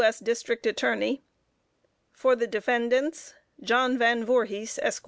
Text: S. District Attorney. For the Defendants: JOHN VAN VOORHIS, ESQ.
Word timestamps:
S. 0.03 0.17
District 0.17 0.65
Attorney. 0.65 1.21
For 2.11 2.35
the 2.35 2.47
Defendants: 2.47 3.35
JOHN 3.61 3.99
VAN 3.99 4.25
VOORHIS, 4.25 4.79
ESQ. 4.79 4.99